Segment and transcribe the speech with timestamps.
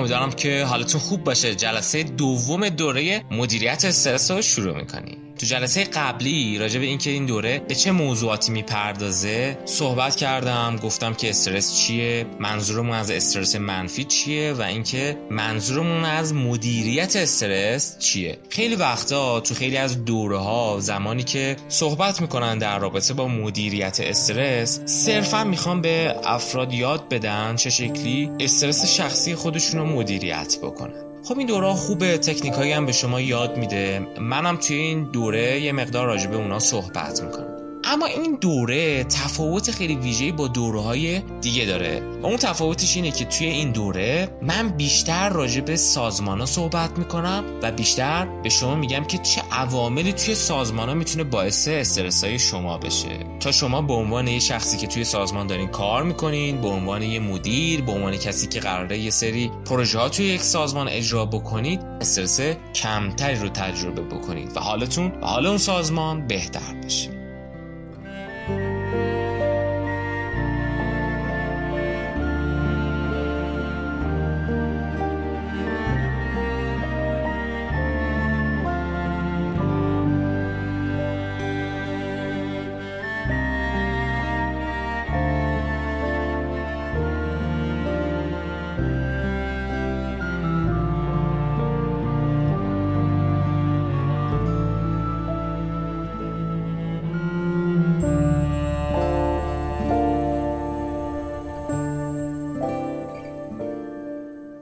[0.00, 1.54] امیدوارم که حالتون خوب باشه.
[1.54, 5.18] جلسه دوم دوره مدیریت استرس رو شروع می‌کنیم.
[5.40, 11.14] تو جلسه قبلی راجع به اینکه این دوره به چه موضوعاتی می‌پردازه صحبت کردم گفتم
[11.14, 18.38] که استرس چیه منظورمون از استرس منفی چیه و اینکه منظورمون از مدیریت استرس چیه.
[18.48, 24.00] خیلی وقتا تو خیلی از دوره ها زمانی که صحبت می‌کنن در رابطه با مدیریت
[24.00, 31.09] استرس صرفا می‌خوام به افراد یاد بدن چه شکلی استرس شخصی خودشون رو مدیریت بکنن.
[31.24, 34.06] خب این دوره خوبه تکنیکایی هم به شما یاد میده.
[34.20, 37.49] منم توی این دوره یه مقدار راجع به اونا صحبت می‌کنم.
[37.92, 42.02] اما این دوره تفاوت خیلی ویژه‌ای با دوره های دیگه داره.
[42.22, 47.44] اون تفاوتش اینه که توی این دوره من بیشتر راجع به سازمان ها صحبت می‌کنم
[47.62, 52.78] و بیشتر به شما میگم که چه عواملی توی سازمان می‌تونه باعث استرس های شما
[52.78, 53.08] بشه.
[53.40, 57.20] تا شما به عنوان یه شخصی که توی سازمان دارین کار می‌کنین به عنوان یه
[57.20, 61.80] مدیر به عنوان کسی که قراره یه سری پروژه ها توی یک سازمان اجرا بکنید
[62.00, 62.40] استرس
[62.74, 67.19] کمتری رو تجربه بکنید و حالتون و حال اون سازمان بهتر بشه.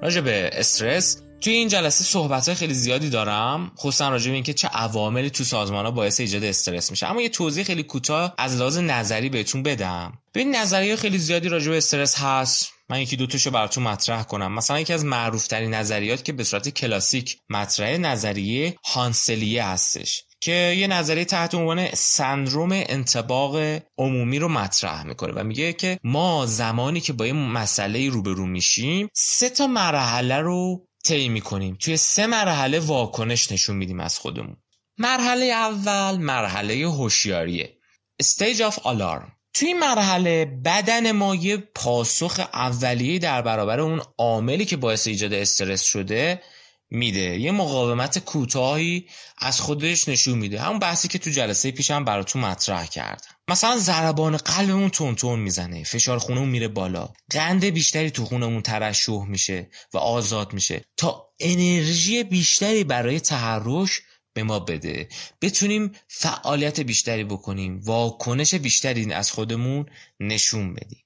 [0.09, 3.73] راجع به استرس توی این جلسه صحبت خیلی زیادی دارم.
[3.79, 7.07] خصوصا راجع به اینکه چه عواملی تو سازمان ها باعث ایجاد استرس میشه.
[7.07, 10.13] اما یه توضیح خیلی کوتاه از لحاظ نظری بهتون بدم.
[10.35, 12.73] ببین نظریه خیلی زیادی راجع به استرس هست.
[12.91, 14.53] من یکی دو تاشو براتون مطرح کنم.
[14.53, 20.25] مثلا یکی از معروف ترین نظریات که به صورت کلاسیک مطرح نظریه هانسلیه هستش.
[20.41, 26.47] که یه نظریه تحت عنوان سندروم انتباق عمومی رو مطرح می‌کنه و میگه که ما
[26.47, 31.77] زمانی که با یه مسئله روبرو میشیم سه تا مرحله رو طی می‌کنیم.
[31.81, 34.57] توی سه مرحله واکنش نشون میدیم از خودمون.
[34.99, 37.79] مرحله اول مرحله هوشیاریه.
[38.23, 39.39] Stage of alarm.
[39.55, 45.33] توی این مرحله بدن ما یه پاسخ اولیه در برابر اون عاملی که باعث ایجاد
[45.33, 46.43] استرس شده
[46.91, 47.39] میده.
[47.39, 49.07] یه مقاومت کوتاهی
[49.39, 50.61] از خودش نشون میده.
[50.61, 53.29] همون بحثی که تو جلسه پیشم براتون مطرح کردم.
[53.49, 55.85] مثلا ضربان قلبمون تون می‌زنه.
[55.85, 57.09] فشار خونمون میره بالا.
[57.31, 60.85] قند بیشتری تو خونمون ترشح میشه و آزاد میشه.
[60.97, 64.01] تا انرژی بیشتری برای تحرش
[64.35, 65.09] به ما بده.
[65.43, 67.81] بتونیم فعالیت بیشتری بکنیم.
[67.85, 69.87] واکنش بیشتری از خودمون
[70.21, 71.05] نشون بدیم.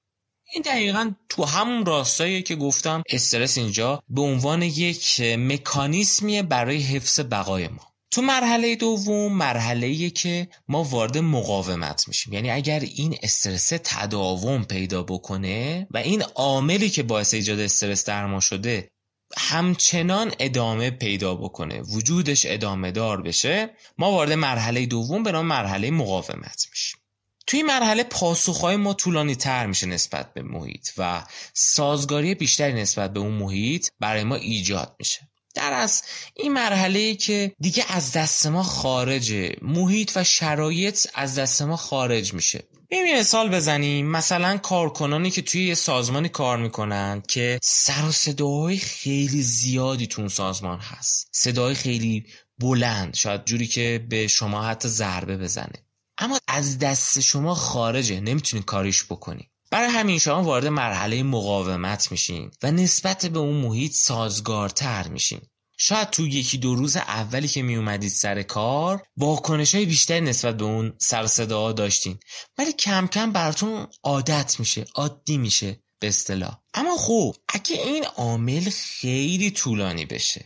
[0.54, 7.20] این دقیقا تو همون راستایی که گفتم استرس اینجا به عنوان یک مکانیسمیه برای حفظ
[7.20, 7.92] بقای ما.
[8.10, 12.32] تو مرحله دوم مرحله که ما وارد مقاومت میشیم.
[12.32, 18.26] یعنی اگر این استرس تداوم پیدا بکنه و این عاملی که باعث ایجاد استرس در
[18.26, 18.88] ما شده
[19.36, 25.90] همچنان ادامه پیدا بکنه وجودش ادامه دار بشه ما وارد مرحله دوم به نام مرحله
[25.90, 27.01] مقاومت میشیم.
[27.46, 33.20] توی مرحله پاسخهای ما طولانی تر میشه نسبت به محیط و سازگاری بیشتری نسبت به
[33.20, 35.28] اون محیط برای ما ایجاد میشه.
[35.54, 36.02] در از
[36.34, 39.56] این مرحله که دیگه از دست ما خارجه.
[39.62, 42.64] محیط و شرایط از دست ما خارج میشه.
[42.90, 44.06] یه مثال بزنیم.
[44.06, 50.20] مثلا کارکنانی که توی یه سازمانی کار می‌کنن که سر و صداهای خیلی زیادی تو
[50.20, 51.28] اون سازمان هست.
[51.32, 52.26] صدای خیلی
[52.58, 55.86] بلند شاید جوری که به شما حتی ضربه بزنه.
[56.18, 58.20] اما از دست شما خارجه.
[58.20, 59.50] نمی‌تونین کاریش بکنی.
[59.70, 65.40] برای همین شما وارد مرحله مقاومت میشین و نسبت به اون محیط سازگارتر میشین.
[65.78, 70.56] شاید تو یکی دو روز اولی که می اومدید سر کار واکنش های بیشتری نسبت
[70.56, 72.18] به اون سر صدا داشتین.
[72.58, 76.58] ولی کم کم براتون عادت میشه عادی میشه به اصطلاح.
[76.74, 80.44] اما خوب اگه این عامل خیلی طولانی بشه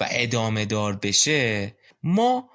[0.00, 2.50] و ادامه دار بشه ما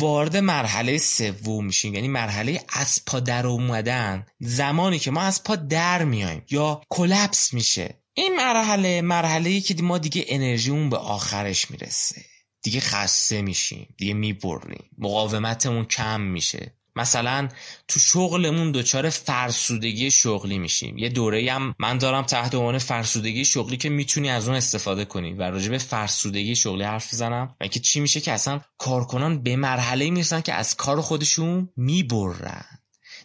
[0.00, 1.94] وارد مرحله سوم میشیم.
[1.94, 4.26] یعنی مرحله از پا در اومدن.
[4.40, 8.02] زمانی که ما از پا در میایم یا کلپس میشه.
[8.14, 12.24] این مرحله مرحله ای که ما دیگه انرژیمون به آخرش می‌رسه.
[12.62, 13.94] دیگه خسته میشیم.
[13.98, 16.81] دیگه می‌بریم مقاومتمون کم میشه.
[16.96, 17.48] مثلا
[17.88, 20.98] تو شغلمون دچار فرسودگی شغلی میشیم.
[20.98, 25.32] یه دوره هم من دارم تحت عنوان فرسودگی شغلی که می‌تونی از اون استفاده کنی
[25.32, 27.54] و راجع به فرسودگی شغلی حرف بزنم.
[27.60, 32.64] و اینکه چی میشه که اصلا کارکنان به مرحله می‌رسن که از کار خودشون می‌برن.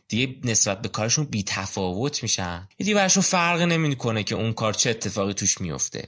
[0.07, 4.89] دیگه نسبت به کارشون بی تفاوت میشن دیگه براشون فرق نمی‌کنه که اون کار چه
[4.89, 6.07] اتفاقی توش میفته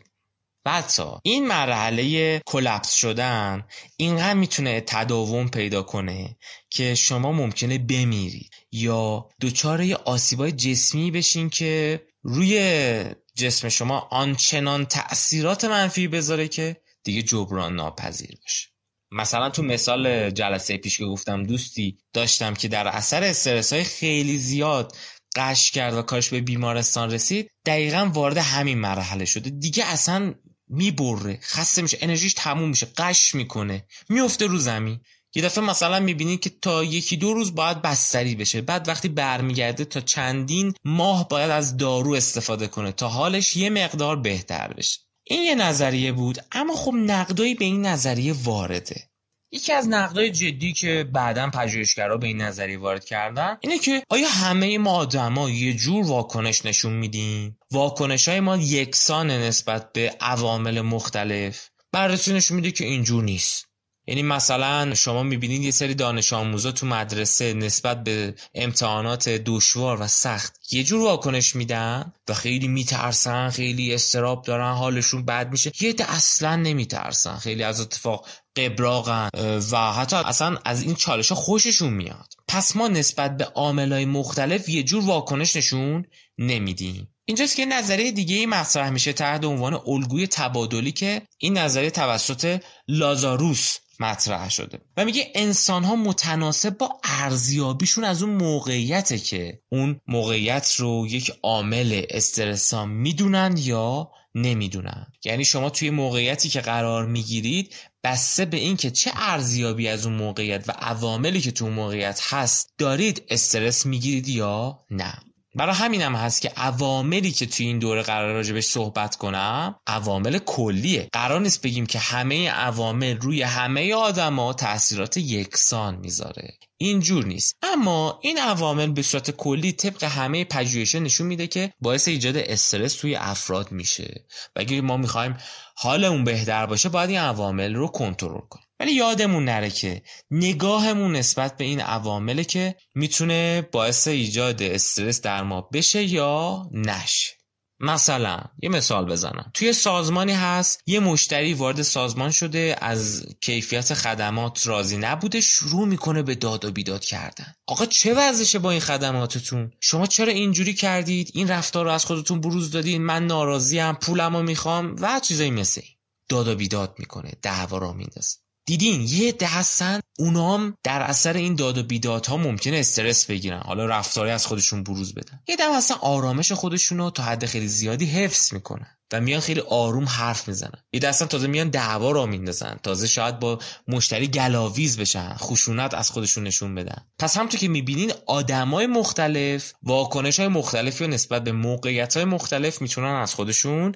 [0.70, 0.94] بعد
[1.24, 3.64] این مرحله کلپس شدن
[3.98, 6.38] اینقدر می‌تونه تداوم پیدا کنه
[6.70, 13.04] که شما ممکنه بمیرید یا دچار یه آسیبای جسمی بشین که روی
[13.36, 18.68] جسم شما آنچنان تأثیرات منفی بذاره که دیگه جبران ناپذیر باشه
[19.12, 24.38] مثلا تو مثال جلسه پیش که گفتم دوستی داشتم که در اثر استرس های خیلی
[24.40, 24.96] زیاد
[25.36, 29.50] قش کرد و کاش به بیمارستان رسید دقیقا وارد همین مرحله شده.
[29.50, 30.34] دیگه اصلا
[30.70, 33.86] می‌بره خسته میشه انرژیش تموم میشه قش می‌کنه.
[34.10, 35.00] میفته رو زمین.
[35.36, 38.62] یه دفعه مثلا می‌بینید که تا یکی دو روز باید بستری بشه.
[38.62, 44.16] بعد وقتی برمیگرده تا چندین ماه باید از دارو استفاده کنه تا حالش یه مقدار
[44.16, 45.00] بهتر بشه.
[45.24, 49.09] این یه نظریه بود اما خب نقدایی به این نظریه وارده.
[49.52, 54.28] یکی از نقدای جدی که بعدا پژوهشگرا به این نظریه وارد کردن اینه که آیا
[54.30, 60.82] همه ما آدما یه جور واکنش نشون میدیم؟ واکنش های ما یکسان نسبت به عوامل
[60.82, 63.69] مختلف بررسی نشون میده که اینجور نیست.
[64.08, 70.08] یعنی مثلا شما می‌بینید یه سری دانش آموزا تو مدرسه نسبت به امتحانات دشوار و
[70.08, 75.72] سخت یه جور واکنش میدن و خیلی میترسن خیلی استراب دارن حالشون بد میشه.
[75.82, 77.38] یه ده اصلا نمیترسن.
[77.38, 79.30] خیلی از اتفاق قبراغن
[79.72, 82.34] و حتی اصلا از این چالش خوششون میاد.
[82.48, 86.06] پس ما نسبت به عاملای مختلف یه جور واکنش نشون
[86.38, 87.08] نمیدیم.
[87.26, 92.62] اینجاست که نظریه دیگه ای مطرح میشه تحت عنوان الگوی تبادلی که این نظریه توسط
[92.88, 94.80] لازاروس مطرح شده.
[94.98, 101.32] و میگه انسان ها متناسب با ارزیابیشون از اون موقعیته که اون موقعیت رو یک
[101.44, 105.08] عامل استرسان می‌دونن یا نمی‌دونن.
[105.26, 110.70] یعنی شما توی موقعیتی که قرار می‌گیرید بسته به اینکه چه ارزیابی از اون موقعیت
[110.70, 115.14] و عواملی که تو اون موقعیت هست دارید استرس می‌گیرید یا نه.
[115.56, 120.38] برای همینم هم هست که عواملی که توی این دوره قرار راجبش صحبت کنم عوامل
[120.38, 121.10] کلیه.
[121.14, 126.58] قرار نیست بگیم که همه عوامل روی همه آدما تاثیرات یکسان می‌ذاره.
[126.78, 127.56] اینجور نیست.
[127.62, 132.94] اما این عوامل به صورت کلی طبق همه پژوهش‌ها نشون میده که باعث ایجاد استرس
[132.94, 134.26] توی افراد میشه.
[134.56, 135.38] و اگه ما می‌خوایم
[135.76, 138.69] حالمون بهتر باشه باید این عوامل رو کنترل کنیم.
[138.80, 145.44] ولی یادمون نره که نگاهمون نسبت به این عوامله که می‌تونه باعث ایجاد استرس در
[145.44, 147.40] ما بشه یا نشه.
[147.82, 149.52] مثلا یه مثال بزنم.
[149.54, 156.24] توی سازمانی هست یه مشتری وارد سازمان شده از کیفیت خدمات راضی نبوده شروع می‌کنه
[156.24, 157.54] به داد و بیداد کردن.
[157.68, 162.42] آقا چه وضعشه با این خدماتتون؟ شما چرا اینجوری کردید؟ این رفتار رو از خودتون
[162.42, 165.82] بروز دادین؟ من ناراضیم پولمو می‌خوام و چیزایی مثل
[166.30, 168.38] داد و بیداد می‌کنه دعوا را میندازه.
[168.70, 173.60] دیدین یه ده هستن اونام در اثر این داد و بیدادها ممکنه استرس بگیرن.
[173.60, 175.40] حالا رفتاری از خودشون بروز بدن.
[175.48, 179.60] یه ده هستن آرامش خودشون رو تا حد خیلی زیادی حفظ می‌کنن و میان خیلی
[179.60, 180.84] آروم حرف می‌زنن.
[180.94, 182.80] یه دستن تازه میان دعوا را میندازن.
[182.84, 187.06] تازه شاید با مشتری گلاویز بشن خشونت از خودشون نشون بدن.
[187.20, 192.82] پس همونطور که می‌بینین آدمای مختلف واکنش های مختلفی و نسبت به موقعیت های مختلف
[192.82, 193.96] می‌تونن از خودشون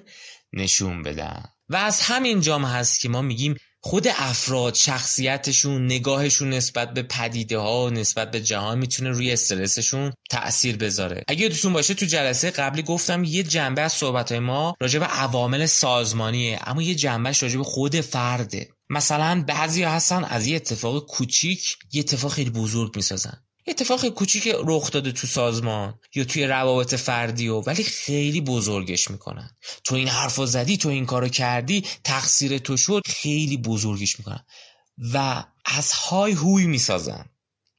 [0.52, 1.44] نشون بدن.
[1.68, 7.58] و از همین جام هست که ما میگیم خود افراد شخصیتشون نگاهشون نسبت به پدیده
[7.58, 11.24] ها نسبت به جهان می‌تونه روی استرسشون تأثیر بذاره.
[11.28, 15.66] اگه دوستون باشه تو جلسه قبلی گفتم یه جنبه از صحبت ما راجع به عوامل
[15.66, 18.68] سازمانیه اما یه جنبهش راجع به خود فرده.
[18.90, 23.44] مثلا بعضی هستن از یه اتفاق کوچیک یه اتفاق خیلی بزرگ می‌سازن.
[23.66, 29.50] اتفاق کوچیک رخ داده تو سازمان یا توی روابط فردی و ولی خیلی بزرگش می‌کنن.
[29.84, 34.44] تو این حرفو زدی تو این کارو کردی تقصیر تو شد خیلی بزرگش می‌کنن.
[35.12, 37.24] و از های هوی می‌سازن.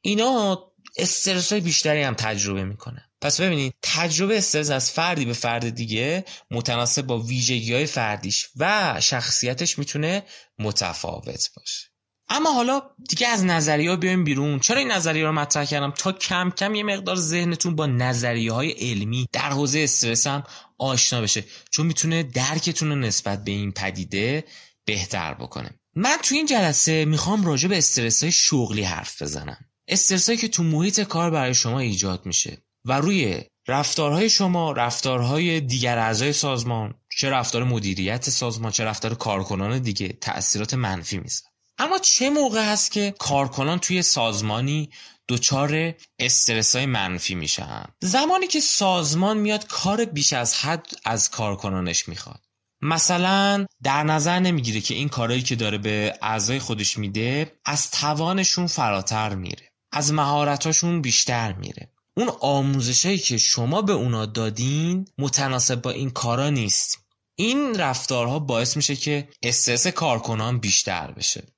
[0.01, 0.63] اینا
[0.97, 3.05] استرس های بیشتری هم تجربه می‌کنن.
[3.21, 8.95] پس ببینید تجربه استرس از فردی به فرد دیگه متناسب با ویژگی های فردیش و
[9.01, 10.23] شخصیتش می‌تونه
[10.59, 11.94] متفاوت باشه.
[12.29, 14.59] اما حالا دیگه از نظریه ها بیایم بیرون.
[14.59, 18.71] چرا این نظریه رو مطرح کردم؟ تا کم کم یه مقدار ذهنتون با نظریه های
[18.71, 20.43] علمی در حوزه استرس هم
[20.77, 21.43] آشنا بشه.
[21.71, 24.43] چون می‌تونه درکتون رو نسبت به این پدیده
[24.85, 25.69] بهتر بکنه.
[25.95, 29.57] من تو این جلسه می‌خوام راجع به استرس های شغلی حرف بزنم.
[29.87, 35.97] استرس که تو محیط کار برای شما ایجاد میشه و روی رفتارهای شما رفتارهای دیگر
[35.97, 41.54] اعضای سازمان چه رفتار مدیریت سازمان چه رفتار کارکنان دیگه تاثیرات منفی می‌ذاره.
[41.77, 44.89] اما چه موقع هست که کارکنان توی سازمانی
[45.27, 52.07] دچار استرس های منفی میشن؟ زمانی که سازمان میاد کار بیش از حد از کارکنانش
[52.07, 52.41] می‌خواد.
[52.81, 58.67] مثلا در نظر نمی‌گیره که این کارهایی که داره به اعضای خودش میده از توانشون
[58.67, 59.71] فراتر میره.
[59.91, 61.91] از مهارتاشون بیشتر میره.
[62.17, 66.99] اون آموزشایی که شما به اونا دادین متناسب با این کارا نیست.
[67.35, 71.54] این رفتارها باعث میشه که استرس کارکنان بیشتر بشه.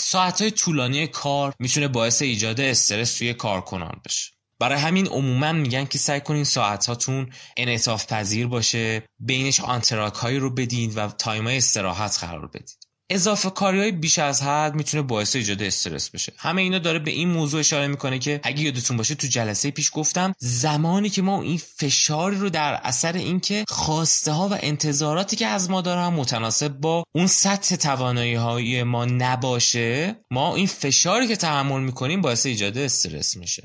[0.00, 4.30] ساعتهای طولانی کار می‌تونه باعث ایجاد استرس توی کارکنان بشه.
[4.60, 10.38] برای همین عموما میگن که سعی کنین ساعت هاتون انعطاف پذیر باشه بینش آنتراک هایی
[10.38, 12.79] رو بدین و time های استراحت قرار بدید
[13.10, 16.32] اضافه کاری های بیش از حد می‌تونه باعث ایجاد استرس بشه.
[16.36, 19.90] همه اینا داره به این موضوع اشاره می‌کنه که اگه یادتون باشه تو جلسه پیش
[19.94, 25.46] گفتم زمانی که ما این فشاری رو در اثر اینکه خواسته ها و انتظاراتی که
[25.46, 31.36] از ما دارن متناسب با اون سطح توانایی های ما نباشه ما این فشاری که
[31.36, 33.62] تحمل می‌کنیم باعث ایجاد استرس میشه.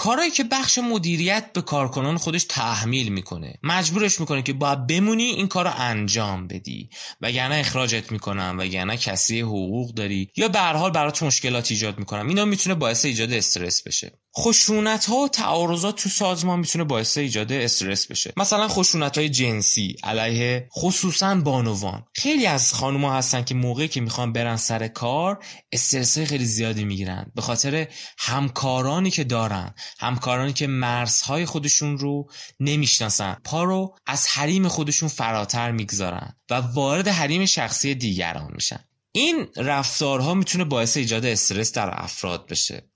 [0.00, 3.54] کارهایی که بخش مدیریت به کارکنان خودش تحمیل می‌کنه.
[3.62, 6.90] مجبورش می‌کنه که باید بمونی این کار رو انجام بدی.
[7.20, 10.30] وگرنه اخراجت می‌کنم وگرنه کسی حقوق داری.
[10.36, 12.28] یا به هر حال برات مشکلات ایجاد می‌کنم.
[12.28, 14.12] اینا می‌تونه باعث ایجاد استرس بشه.
[14.36, 18.32] خشونت ها و تعارضات تو سازمان می‌تونه باعث ایجاد استرس بشه.
[18.36, 22.04] مثلا خشونت های جنسی علیه خصوصا بانوان.
[22.14, 27.32] خیلی از خانوما هستن که موقعی که می‌خوان برن سر کار استرس خیلی زیادی می‌گیرن.
[27.34, 32.30] به خاطر همکارانی که دارن همکارانی که مرزهای خودشون رو
[32.60, 33.36] نمی‌شناسن.
[33.44, 38.84] پا رو از حریم خودشون فراتر می‌گذارن و وارد حریم شخصی دیگران میشن.
[39.12, 42.90] این رفتارها می‌تونه باعث ایجاد استرس در افراد بشه.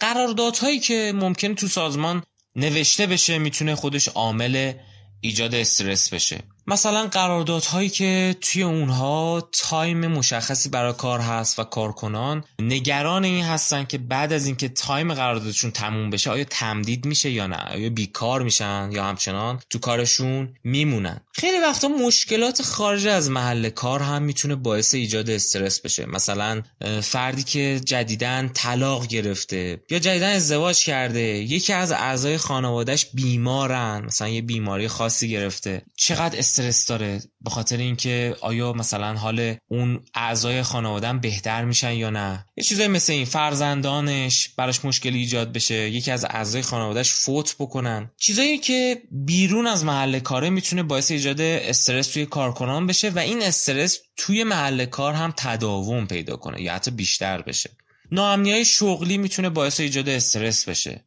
[0.00, 2.22] قراردادهایی که ممکنه تو سازمان
[2.56, 4.72] نوشته بشه می‌تونه خودش عامل
[5.20, 6.38] ایجاد استرس بشه.
[6.68, 13.84] مثلا قراردادهایی که توی اونها time مشخصی برای کار هست و کارکنان نگران این هستن
[13.84, 18.42] که بعد از اینکه time قراردادشون تموم بشه آیا تمدید میشه یا نه؟ آیا بیکار
[18.42, 24.54] میشن یا همچنان تو کارشون میمونن؟ خیلی وقتا مشکلات خارج از محل کار هم می‌تونه
[24.54, 26.06] باعث ایجاد استرس بشه.
[26.06, 26.62] مثلا
[27.02, 34.28] فردی که جدیدن طلاق گرفته یا جدیدن ازدواج کرده یکی از اعضای خانوادهش بیمارن مثلا
[34.28, 35.82] یه بیماری خاصی گرفته.
[35.96, 42.10] چقدر استرس داره به خاطر اینکه آیا مثلا حال اون اعضای خانوادن بهتر میشن یا
[42.10, 47.56] نه؟ یه چیزایی مثل این فرزندانش براش مشکلی ایجاد بشه یکی از اعضای خانوادهش فوت
[47.58, 48.10] بکنن.
[48.16, 53.42] چیزایی که بیرون از محل کاره می‌تونه باعث ایجاد استرس توی کارکنان بشه و این
[53.42, 57.70] استرس توی محل کار هم تداوم پیدا کنه یا حتی بیشتر بشه.
[58.12, 61.04] ناامنی های شغلی می‌تونه باعث ایجاد استرس بشه.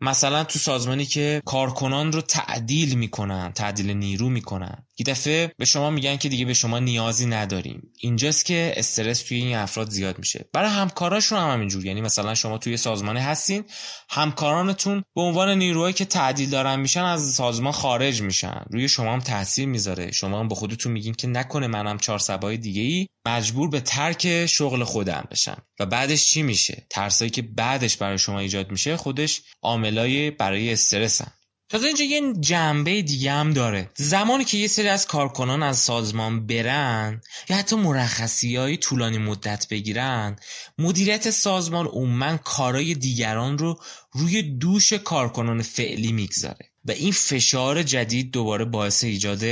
[0.00, 4.86] مثلا تو سازمانی که کارکنان رو تعدیل می‌کنن تعدیل نیرو می‌کنن.
[4.98, 7.92] یه دفعه به شما میگن که دیگه به شما نیازی نداریم.
[8.00, 10.44] اینجاست که استرس توی این افراد زیاد میشه.
[10.52, 11.86] برای همکاراشون هم همینجور.
[11.86, 13.64] یعنی مثلا شما توی سازمانی هستین
[14.10, 18.64] همکارانتون به عنوان نیروهایی که تعدیل دارن میشن از سازمان خارج میشن.
[18.70, 20.12] روی شما هم تاثیر می‌ذاره.
[20.12, 24.46] شما هم به خودتون میگین که نکنه منم چهار سبای دیگه ای مجبور به ترک
[24.46, 25.62] شغل خودم بشم.
[25.80, 31.32] و بعدش چی میشه؟ ترسایی که بعدش برای شما ایجاد میشه خودش عاملای برای استرسن.
[31.68, 33.90] تازه اینجا یه جنبه دیگه هم داره.
[33.94, 39.66] زمانی که یه سری از کارکنان از سازمان برن یا حتی مرخصی های طولانی مدت
[39.70, 40.36] بگیرن
[40.78, 43.80] مدیریت سازمان عموما کارای دیگران رو
[44.12, 49.44] روی دوش کارکنان فعلی می‌گذاره و این فشار جدید دوباره باعث ایجاد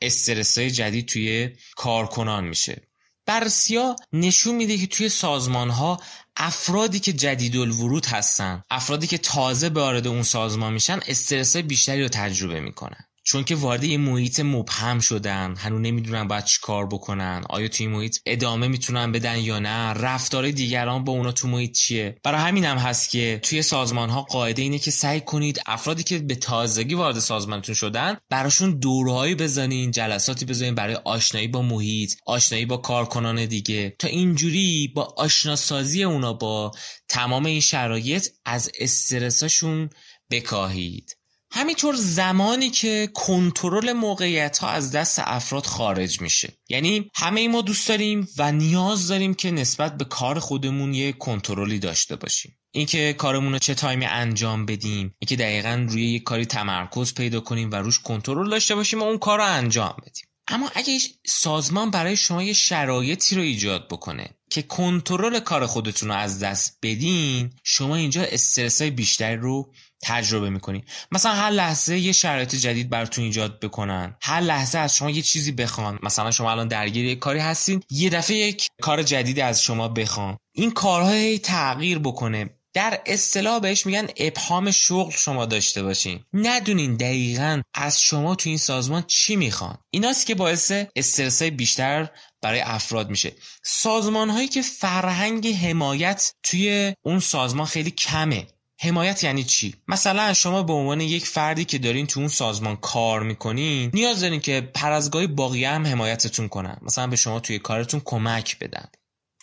[0.00, 2.82] استرس جدید توی کارکنان میشه.
[3.26, 6.00] بررسیا نشون میده که توی سازمان ها
[6.36, 12.08] افرادی که جدید الورود هستن افرادی که تازه وارد اون سازمان میشن استرس بیشتری رو
[12.08, 13.04] تجربه می‌کنن.
[13.26, 15.54] چون که وارد یه محیط مبهم شدن.
[15.56, 17.44] هنوز نمی‌دونن باید چی کار بکنن.
[17.50, 22.16] آیا توی محیط ادامه می‌تونن بدن یا نه؟ رفتار دیگران با اونا تو محیط چیه؟
[22.22, 26.18] برای همین هم هست که توی سازمان ها قاعده اینه که سعی کنید افرادی که
[26.18, 32.66] به تازگی وارد سازمانتون شدن براشون دورهایی بزنین جلساتی بزنین برای آشنایی با محیط آشنایی
[32.66, 33.96] با کارکنان دیگه.
[33.98, 36.70] تا اینجوری با آشناسازی اونا با
[37.08, 39.90] تمام این شرایط از استرساشون
[40.30, 41.16] بکاهید.
[41.50, 46.52] همینطور زمانی که کنترل موقعیت ها از دست افراد خارج میشه.
[46.68, 51.78] یعنی همه ما دوست داریم و نیاز داریم که نسبت به کار خودمون یه کنترلی
[51.78, 52.58] داشته باشیم.
[52.70, 57.70] اینکه کارمون رو چه تایمی انجام بدیم اینکه دقیقا روی یه کاری تمرکز پیدا کنیم
[57.70, 60.26] و روش کنترل داشته باشیم و اون کار رو انجام بدیم.
[60.48, 66.14] اما اگه سازمان برای شما یه شرایطی رو ایجاد بکنه که کنترل کار خودتون رو
[66.14, 69.72] از دست بدین شما اینجا استرس های بیشتری رو
[70.02, 70.84] تجربه می‌کنی.
[71.12, 74.16] مثلا هر لحظه یه شرایط جدید براتون ایجاد بکنن.
[74.22, 75.98] هر لحظه از شما یه چیزی بخوان.
[76.02, 80.36] مثلا شما الان درگیر یک کاری هستین یه دفعه یک کار جدیدی از شما بخوان.
[80.52, 82.50] این کارهای تغییر بکنه.
[82.74, 86.24] در اصطلاح بهش میگن ابهام شغل شما داشته باشین.
[86.32, 89.78] ندونین دقیقا از شما تو این سازمان چی می‌خوان.
[89.90, 92.08] ایناست که باعث استرس بیشتر
[92.42, 93.32] برای افراد میشه.
[93.64, 98.46] سازمان هایی که فرهنگ حمایت توی اون سازمان خیلی کمه.
[98.80, 103.22] حمایت یعنی چی؟ مثلا شما به عنوان یک فردی که دارین تو اون سازمان کار
[103.22, 106.78] می‌کنین نیاز دارین که پر از گاهی باقیه هم حمایتتون کنن.
[106.82, 108.88] مثلا به شما توی کارتون کمک بدن.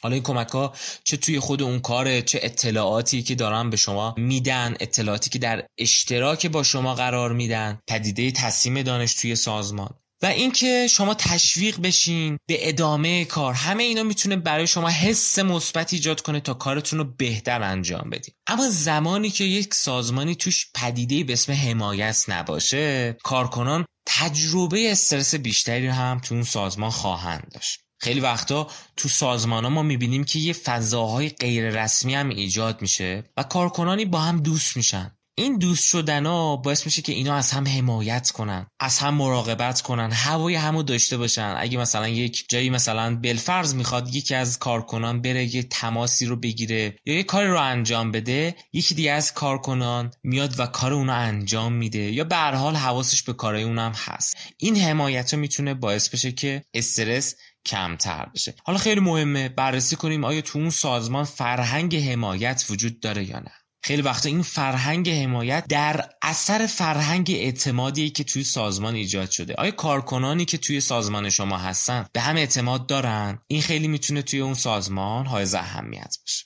[0.02, 0.74] حالا این کمک ها
[1.04, 5.66] چه توی خود اون کاره چه اطلاعاتی که دارن به شما میدن اطلاعاتی که در
[5.78, 10.03] اشتراک با شما قرار میدن پدیده تصمیم دانش توی سازمان.
[10.24, 13.54] و اینکه شما تشویق بشین به ادامه کار.
[13.54, 18.34] همه اینا می‌تونه برای شما حس مثبت ایجاد کنه تا کارتون رو بهتر انجام بدین.
[18.48, 25.88] اما زمانی که یک سازمانی توش پدیده به اسم حمایت نباشه کارکنان تجربه استرس بیشتری
[25.88, 27.80] هم تو اون سازمان خواهند داشت.
[28.02, 33.24] خیلی وقتا تو سازمان ها ما می‌بینیم که یه فضاهای غیر رسمی هم ایجاد میشه
[33.38, 35.18] و کارکنانی با هم دوست میشن.
[35.36, 39.82] این دوست شدن ها باعث میشه که اینا از هم حمایت کنن از هم مراقبت
[39.82, 41.56] کنن هوای همو داشته باشن.
[41.58, 46.96] اگه مثلا یک جایی مثلا بلفرض می‌خواد یکی از کارکنان بره یه تماسی رو بگیره
[47.06, 51.74] یا یه کاری رو انجام بده یکی دیگه از کارکنان میاد و کار اونو انجام
[51.74, 54.38] میده یا به هر حال حواسش به کارای اونم هست.
[54.58, 57.36] این حمایت می‌تونه باعث بشه که استرس
[57.66, 58.56] کمتر بشه.
[58.64, 63.52] حالا خیلی مهمه بررسی کنیم آیا تو اون سازمان فرهنگ حمایت وجود داره یا نه.
[63.86, 69.54] خیلی وقتا این فرهنگ حمایت در اثر فرهنگ اعتمادی که توی سازمان ایجاد شده.
[69.58, 74.40] آیا کارکنانی که توی سازمان شما هستن به هم اعتماد دارن؟ این خیلی می‌تونه توی
[74.40, 76.46] اون سازمان های اهمیت باشه.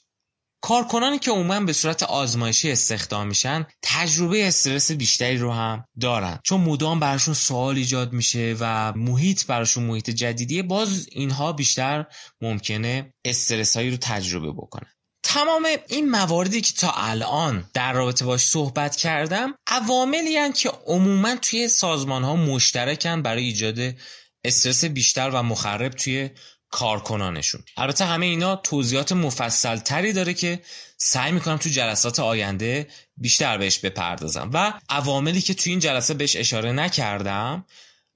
[0.62, 6.40] کارکنانی که عموما به صورت آزمایشی استخدام میشن تجربه استرس بیشتری رو هم دارن.
[6.44, 12.06] چون مدام براشون سوال ایجاد میشه و محیط براشون محیط جدیدیه باز اینها بیشتر
[12.42, 14.97] ممکنه استرس هایی رو تجربه بکنن.
[15.30, 21.68] تمام این مواردی که تا الان در رابطه باش صحبت کردم عواملی که عموما توی
[21.68, 23.96] سازمان ها مشترکن برای ایجاد
[24.44, 26.30] استرس بیشتر و مخرب توی
[26.70, 27.64] کارکنانشون.
[27.78, 30.62] البته همه اینا توضیحات مفصل تری داره که
[30.98, 32.88] سعی می‌کنم تو جلسات آینده
[33.18, 34.50] بیشتر بهش بپردازم.
[34.54, 37.66] و عواملی که تو این جلسه بهش اشاره نکردم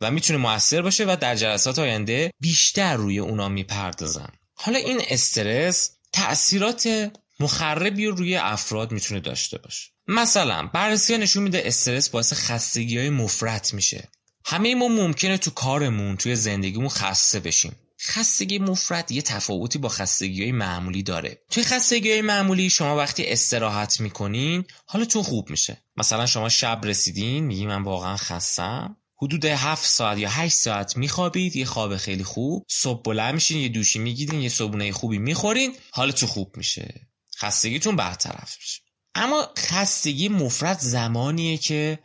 [0.02, 4.34] و می‌تونه موثر باشه و در جلسات آینده بیشتر روی اونا می‌پردازم.
[4.54, 9.90] حالا این استرس تأثیرات مخربی روی افراد می‌تونه داشته باشه.
[10.08, 14.10] مثلا بررسی نشون میده استرس باعث خستگی های مفرط میشه.
[14.46, 17.76] همه ما ممکنه تو کارمون توی زندگیمون خسته بشیم.
[18.02, 21.42] خستگی مفرد یه تفاوتی با خستگی های معمولی داره.
[21.50, 25.84] توی خستگی های معمولی شما وقتی استراحت می‌کنین حالتون خوب میشه.
[25.98, 28.98] مثلا شما شب رسیدین میگی من واقعا خستم.
[29.22, 33.70] حدود 7 ساعت یا 8 ساعت میخوابید یه خواب خیلی خوب صبح بلند میشین یه
[33.70, 37.08] دوشی می‌گیرین یه صبحونه خوبی می‌خورین حالتون خوب میشه.
[37.38, 38.82] خستگیتون برطرف میشه.
[39.16, 42.00] اما خستگی مفرط زمانیه که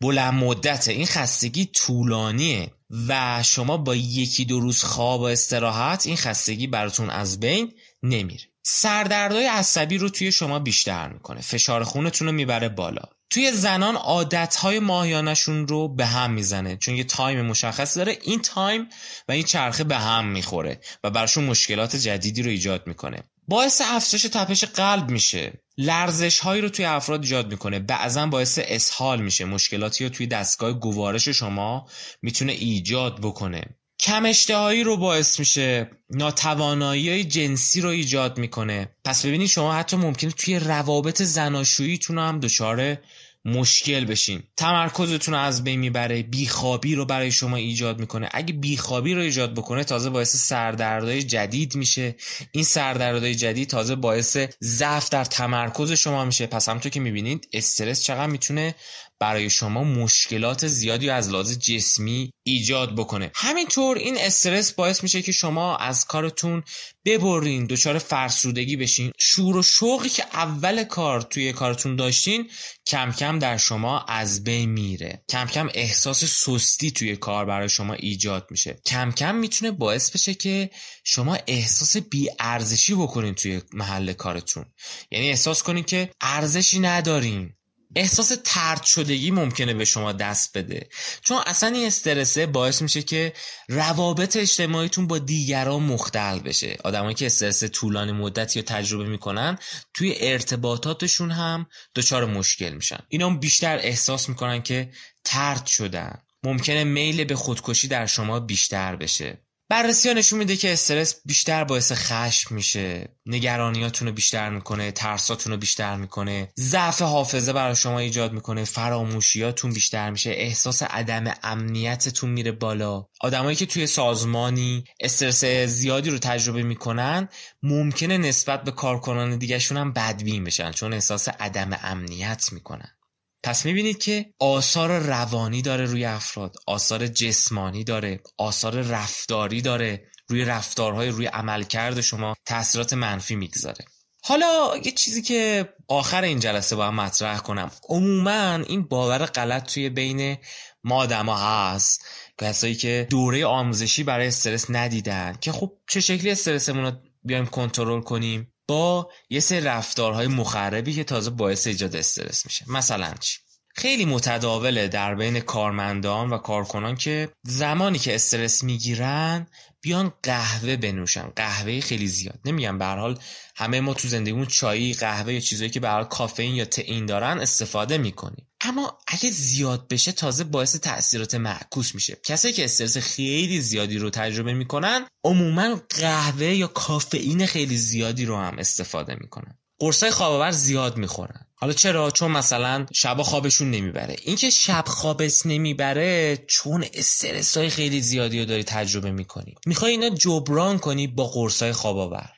[0.00, 2.72] بلند مدته این خستگی طولانیه
[3.08, 8.44] و شما با یکی دو روز خواب و استراحت این خستگی براتون از بین نمیره.
[8.62, 11.40] سردردهای عصبی رو توی شما بیشتر می‌کنه.
[11.40, 13.02] فشار خونتون رو می‌بره بالا.
[13.30, 16.76] توی زنان عادتهای ماهیانشون رو به هم می‌زنه.
[16.76, 18.88] چون یه time مشخص داره این time
[19.28, 23.22] و این چرخه به هم می‌خوره و براشون مشکلات جدیدی رو ایجاد می‌کنه.
[23.48, 25.52] باعث افزایش تپش قلب میشه.
[25.78, 27.78] لرزش هایی رو توی افراد ایجاد می‌کنه.
[27.78, 29.44] بعضا باعث اسهال میشه.
[29.44, 31.88] مشکلاتی رو توی دستگاه گوارش شما
[32.22, 33.62] می‌تونه ایجاد بکنه.
[34.02, 38.88] کم اشتهایی رو باعث میشه ناتوانایی جنسی رو ایجاد می‌کنه.
[39.04, 42.96] پس ببینید شما حتی ممکنه توی روابط زناشوییتون هم دچار
[43.44, 44.42] مشکل بشین.
[44.56, 48.28] تمرکزتون از بین می‌بره بیخوابی رو برای شما ایجاد می‌کنه.
[48.32, 52.14] اگه بیخوابی رو ایجاد بکنه تازه باعث سردردهای جدید میشه.
[52.52, 56.46] این سردردهای جدید تازه باعث ضعف در تمرکز شما میشه.
[56.46, 58.74] پس همونطور که می‌بینید استرس چقدر می‌تونه
[59.20, 63.32] برای شما مشکلات زیادی از لحاظ جسمی ایجاد بکنه.
[63.34, 66.62] همینطور این استرس باعث میشه که شما از کارتون
[67.04, 69.12] ببرین دچار فرسودگی بشین.
[69.18, 72.50] شور و شوقی که اول کار توی کارتون داشتین
[72.86, 75.24] کم کم در شما از بین میره.
[75.28, 78.80] کم کم احساس سستی توی کار برای شما ایجاد میشه.
[78.86, 80.70] کم کم می‌تونه باعث بشه که
[81.04, 81.96] شما احساس
[82.38, 84.64] ارزشی بکنین توی محل کارتون.
[85.10, 87.52] یعنی احساس کنین که ارزشی ندارین.
[87.96, 90.88] احساس ترد شدگی ممکنه به شما دست بده.
[91.22, 93.32] چون اصلا این استرسه باعث میشه که
[93.68, 96.76] روابط اجتماعیتون با دیگران مختل بشه.
[96.84, 99.58] آدمایی که استرس طولانی مدتی رو تجربه می‌کنن
[99.94, 102.98] توی ارتباطاتشون هم دچار مشکل میشن.
[103.08, 104.90] اینا بیشتر احساس می‌کنن که
[105.24, 106.18] ترد شدن.
[106.42, 109.49] ممکنه میل به خودکشی در شما بیشتر بشه.
[109.70, 113.08] بررسی ها نشون میده که استرس بیشتر باعث خشم میشه.
[113.26, 116.48] نگرانیاتون رو بیشتر می‌کنه ترساتون رو بیشتر می‌کنه.
[116.58, 118.64] ضعف حافظه برای شما ایجاد می‌کنه.
[118.64, 120.30] فراموشیاتون بیشتر میشه.
[120.30, 123.06] احساس عدم امنیتتون میره بالا.
[123.20, 127.28] آدمایی که توی سازمانی استرس زیادی رو تجربه می‌کنن
[127.62, 132.96] ممکنه نسبت به کارکنان دیگهشون هم بدبین بشن چون احساس عدم امنیت می‌کنن.
[133.42, 140.44] پس می‌بینید که آثار روانی داره روی افراد آثار جسمانی داره آثار رفتاری داره روی
[140.44, 143.84] رفتارهای روی عملکرد شما تاثیرات منفی می‌گذاره.
[144.22, 147.70] حالا یه چیزی که آخر این جلسه باید مطرح کنم.
[147.88, 150.36] عموما این باور غلط توی بین
[150.84, 152.04] ما آدما هست.
[152.38, 156.92] کسایی که دوره آموزشی برای استرس ندیدن که خب چه شکلی استرسمون رو
[157.24, 162.64] بیایم کنترل کنیم؟ با یه سری رفتارهای مخربی که تازه باعث ایجاد استرس میشه.
[162.68, 163.38] مثلا چی؟
[163.74, 169.46] خیلی متداوله در بین کارمندان و کارکنان که زمانی که استرس می‌گیرن
[169.82, 171.32] بیان قهوه بنوشن.
[171.36, 172.40] قهوه خیلی زیاد.
[172.44, 173.18] نمیگم به حال
[173.56, 177.38] همه ما تو زندگیمون چایی قهوه یا چیزایی که به حال کافئین یا تئین دارن
[177.38, 178.46] استفاده می‌کنیم.
[178.60, 182.16] اما اگه زیاد بشه تازه باعث تاثیرات معکوس میشه.
[182.24, 188.36] کسایی که استرس خیلی زیادی رو تجربه می‌کنن عموما قهوه یا کافئین خیلی زیادی رو
[188.36, 189.58] هم استفاده می‌کنن.
[189.78, 191.46] قرصای خواب زیاد می‌خورن.
[191.60, 194.16] حالا چرا؟ چون مثلا شب خوابشون نمی‌بره.
[194.24, 199.54] اینکه شب خوابت نمی‌بره چون استرس های خیلی زیادی رو داری تجربه می‌کنی.
[199.66, 202.30] می‌خوای اینا جبران کنی با قرصای خواب آور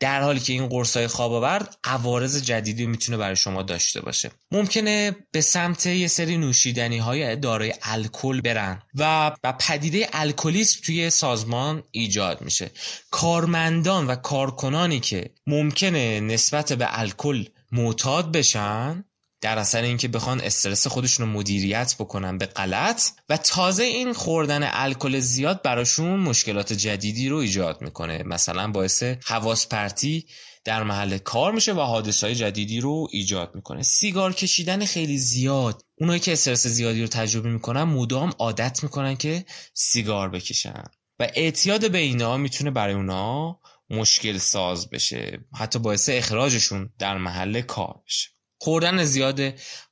[0.00, 4.30] در حالی که این قرصای خواب آور عوارض جدیدی می‌تونه برای شما داشته باشه.
[4.50, 11.10] ممکنه به سمت یه سری نوشیدنی های دارای الکل برن و و پدیده الکلیسم توی
[11.10, 12.70] سازمان ایجاد میشه.
[13.10, 19.04] کارمندان و کارکنانی که ممکنه نسبت به الکل معتاد بشن
[19.40, 24.68] در اثر اینکه بخوان استرس خودشون رو مدیریت بکنن به غلط و تازه این خوردن
[24.72, 28.22] الکل زیاد براشون مشکلات جدیدی رو ایجاد می‌کنه.
[28.22, 30.26] مثلا باعث حواس پرتی
[30.64, 33.82] در محل کار میشه و حادثه های جدیدی رو ایجاد می‌کنه.
[33.82, 35.82] سیگار کشیدن خیلی زیاد.
[35.98, 40.84] اونایی که استرس زیادی رو تجربه می‌کنن مدام عادت می‌کنن که سیگار بکشن.
[41.18, 43.60] و اعتیاد به اینا می‌تونه برای اونا
[43.94, 45.38] مشکل ساز بشه.
[45.58, 48.28] حتی باعث اخراجشون در محل کار بشه.
[48.60, 49.40] خوردن زیاد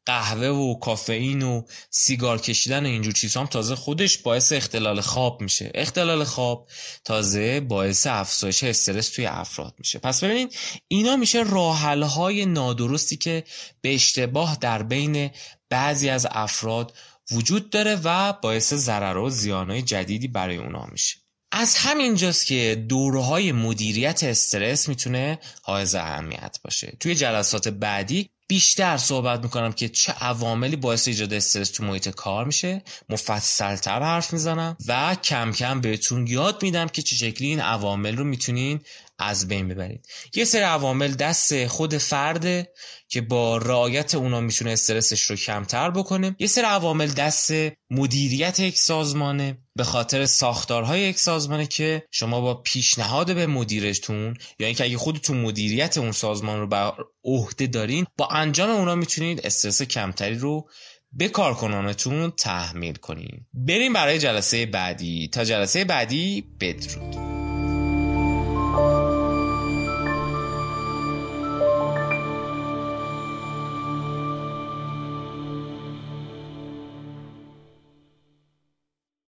[0.06, 5.40] قهوه و کافئین و سیگار کشیدن و اینجور چیزها هم تازه خودش باعث اختلال خواب
[5.40, 5.70] میشه.
[5.74, 6.68] اختلال خواب
[7.04, 9.98] تازه باعث افزایش استرس توی افراد میشه.
[9.98, 10.56] پس ببینید
[10.88, 13.44] اینا میشه راحل های نادرستی که
[13.80, 15.30] به اشتباه در بین
[15.70, 16.96] بعضی از افراد
[17.30, 21.21] وجود داره و باعث ضرر و زیانهای جدیدی برای اونا میشه.
[21.54, 26.96] از همینجاست که دورهای مدیریت استرس می‌تونه حائز اهمیت باشه.
[27.00, 32.44] توی جلسات بعدی بیشتر صحبت می‌کنم که چه عواملی باعث ایجاد استرس تو محیط کار
[32.44, 32.82] میشه.
[33.08, 38.24] مفصلتر حرف می‌زنم و کم کم بهتون یاد میدم که چه شکلی این عوامل رو
[38.24, 38.80] می‌تونین
[39.18, 40.06] از بین ببرید.
[40.34, 42.72] یه سری عوامل دست خود فرده
[43.08, 46.36] که با رعایت اونا می‌تونه استرسش رو کمتر بکنه.
[46.38, 47.52] یه سری عوامل دست
[47.90, 54.66] مدیریت یک سازمانه به خاطر ساختارهای یک سازمانه که شما با پیشنهاد به مدیرتون یا
[54.66, 56.92] اینکه اگه خودتون مدیریت اون سازمان رو به
[57.24, 60.68] عهده دارین با انجام اونا می‌تونید استرس کمتری رو
[61.12, 63.46] به کارکنانتون تحمیل کنین.
[63.54, 65.28] بریم برای جلسه بعدی.
[65.28, 67.41] تا جلسه بعدی بدرود.